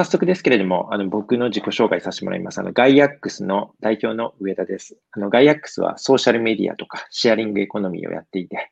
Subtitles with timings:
[0.00, 2.58] 早速ですけれども、あの僕の自己紹介させてもらいます。
[2.58, 4.96] あのガイアックスの代表の上田です。
[5.10, 8.70] あのガイアックスはソーシャルメディアとかシェアリングエコノミーをやっていて、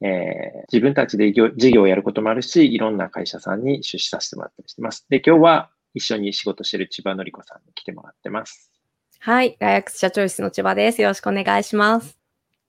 [0.00, 5.04] えー、自分たちで事業をやることもあるし、いろんな会社さんに出資させてもらったりしてます。
[5.10, 8.70] で、今日は一緒に仕事している千葉のりこさんに来てもらってます。
[9.18, 11.02] はい、ガイアックス社長室の千葉です。
[11.02, 12.16] よろしくお願いします。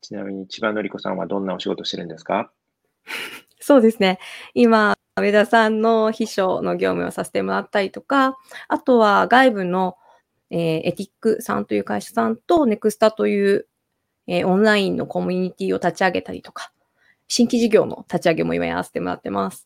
[0.02, 2.52] ちなみに千葉のりこさんはどんなお仕事してるんですか？
[3.62, 4.20] そうですね。
[4.53, 9.98] 今、上田さんの秘書の業務をさせてもらったりとか、あとは外部の、
[10.49, 13.67] えー、 ETIC さんという会社さんとネクスタという、
[14.27, 16.71] えー、オンラインのコミュニティを立ち上げたりとか、
[17.27, 19.65] 新規事業の立ち上げも今やらせてもらってます。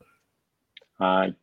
[0.98, 1.36] はい。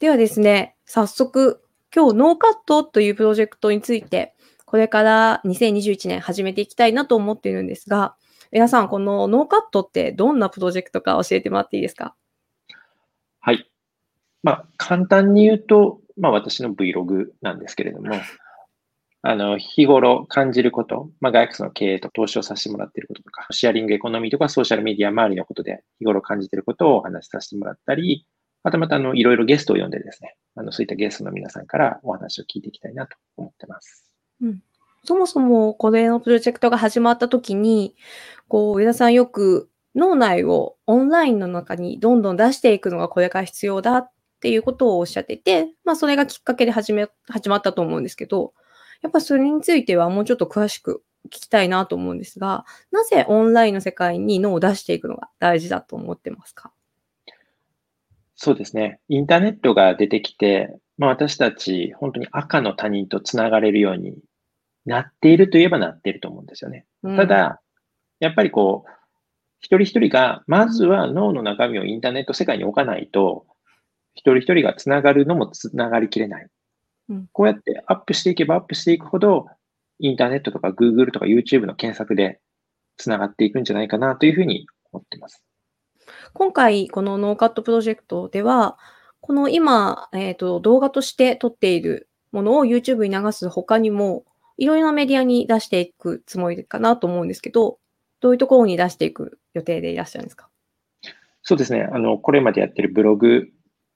[0.00, 1.62] ではですね、早速、
[1.94, 8.16] 今日ノーカットというプロジェクトについて、これから2021年始めていきたいなと思っているんですが、
[8.52, 12.14] 皆さん、このノーカットってどんなプロジェクトか教えてもらっていいですか？
[13.46, 13.70] はい。
[14.42, 18.16] まあ、簡単に言うと、まあ、私の Vlog なんですけれども、
[19.22, 28.26] あの、日頃感じること、まあ、外国の経営と投資をさせてもらっていることとか、シェアリングエコノミーとかソーシャルメディア周りのことで日頃感じていることをお話しさせてもらったり、
[28.64, 34.10] またまた、あの、いろいろゲストを呼んでですね、あの、そういったゲストの皆さんからお話を聞いていきたいなと思ってます。
[34.42, 34.60] うん。
[35.04, 37.94] そもそもこれのプロジェクトが始まった時に、
[38.48, 48.52] こう、上田さんよく脳内をオンラインの中にどんどん出していくのがこれから必要だっていうことをおっしゃってて、まあそれがきっかけで始め、始まったと思うんですけど、
[49.02, 56.72] やっぱそれについてはもうちょっと詳しく聞きたいなと思うんですが、なぜオンラインの世界に脳を出していくのが大事だと思ってますか？
[58.34, 59.00] そうですね。
[59.08, 64.18] インターネットが出てきて、まあ私たち本当に赤の他人とつながれるように
[64.84, 66.84] なっているといえばなっていると思うんですよね。
[67.02, 67.60] ただ、
[68.20, 68.90] やっぱりこう、
[69.66, 73.46] 一人一人が、まずは脳の中身をインターネット世界に置かないと、
[74.14, 76.46] 一人一人がつながるのもつながりきれない。
[77.08, 79.46] うん、こうやってアップしていけばアップしていくほど、
[79.98, 82.38] インターネットとか Google とか YouTube の検索で
[82.96, 85.42] つながっていくんじゃないかなというふうに思ってます。
[86.32, 88.78] 今回、このノーカットプロジェクトでは、
[89.20, 94.24] この今、えっ、ー、と、動画として撮っているものを YouTube に流す他にも、
[94.58, 97.80] いろいろなメディアに出していくつもりかなと思うんですけど、
[98.20, 100.48] どういうところに出していく予定でいらっしゃるんですか？
[101.42, 101.88] そうですね。
[101.92, 103.48] あの、これまでやってるブログ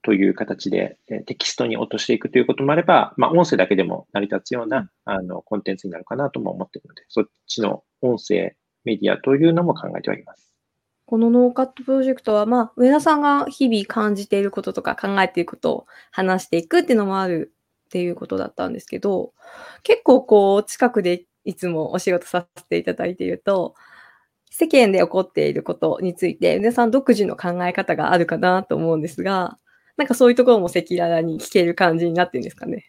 [0.02, 10.54] という形で、えテキストに落としていくということもあれば、まあ、音声だけでも成り立つような、あの、コンテンツになるかなとも思っているので、そっちの音声メディアというのも考えております。
[11.06, 17.52] このノーカットプロジェクトは、まあ、上田さんが日々感じていることとか考えていることを話していくっていうのもある
[17.86, 19.34] っていうことだったんですけど、
[19.82, 23.74] 結構こう、近くでいつもお仕事させていただいていると、
[24.50, 29.58] 世間で起こっていることについて、皆さん独自の考え方があるかなと思うんですが、
[29.96, 32.86] なんかそういうところも赤裸々に聞ける感じになってるんですかね？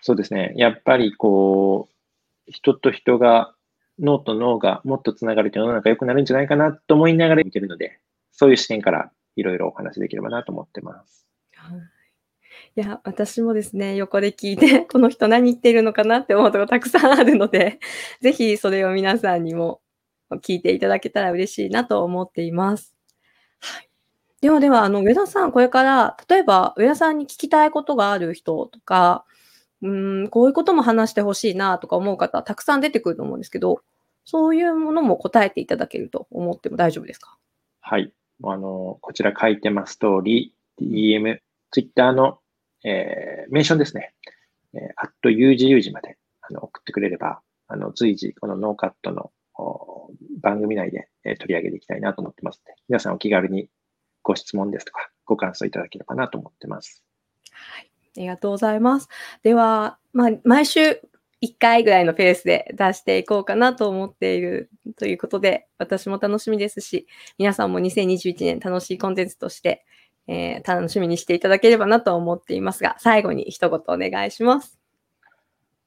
[0.00, 0.52] そうですね。
[0.56, 1.94] やっぱりこう、
[2.50, 3.54] 人と人が、
[3.98, 7.98] 脳と脳がもっとつながると世の中良くなるんじゃないかなと思いながら見てるので、
[8.30, 11.26] そういう視点からいろいろお話できればなと思ってます。
[12.76, 17.80] いや、私もですね、横で聞いて、この人何言ってるのかなって思うとこたくさんあるので、
[18.20, 19.80] ぜひそれを皆さんにも
[20.36, 22.94] 聞いていただけたら嬉しいなと思っています。
[24.40, 29.24] ではでは、あの、上田さん、これから、例えば、上田さんに聞きたいことがある人とか、
[29.82, 29.88] う
[30.24, 33.82] ん、こういうことも話してほしいなとか思う方、たくさん出てくると思うんですけど、
[34.24, 37.36] そういうものも答えていただけると思っても大丈夫ですか？
[37.80, 38.12] はい。
[38.44, 41.38] あの、こちら書いてます通り、DM、
[41.72, 42.38] Twitter の、
[42.84, 44.14] えー、メンションですね。
[44.74, 49.32] えー、アット UGU 時まであの送ってくれれば、あの、随時、このノーカットの
[50.40, 53.68] 番組内で取り上げていきたいなと思ってますので、皆さんお気軽に
[54.22, 57.02] ご質問ですとか、ご感想いただければなと思ってます。
[57.52, 57.90] はい。
[58.16, 59.08] ありがとうございます。
[59.42, 61.00] では、まあ、毎週
[61.42, 67.06] 1回ぐらいのペースで出していこうかなと思っているということで、私も楽しみですし、
[67.38, 69.84] 皆さんも2021年楽しいコンテンツとして、
[70.26, 74.78] えー、楽しみにしていただければなと思っていますが、最後に一言お願いします。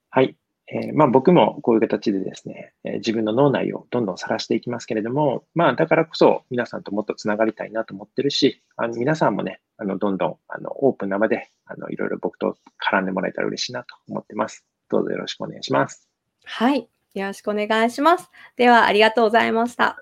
[0.09, 0.35] はい。
[0.73, 14.65] えー、まあ、僕もこういう形でですね、えー、自分の脳内をどんどん晒していきますけれども、まあ、だからこそ皆さんともっとつながりたいなと思ってるし、あの皆さんもね、あのどんどんあのオープンな場であのいろいろ僕と絡んでもらえたら嬉しいなと思ってます。
[14.89, 16.07] どうぞよろしくお願いします。
[16.45, 16.87] はい。
[17.13, 18.29] よろしくお願いします。
[18.55, 20.01] では、ありがとうございました。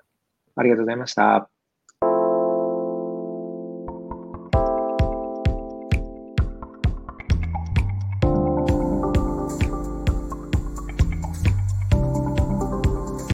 [0.54, 1.59] ありがとうございました。